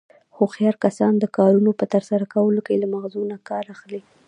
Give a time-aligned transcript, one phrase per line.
[0.37, 4.01] هوښیار کسان د کارنو په ترسره کولو کې له مغزو نه کار اخلي.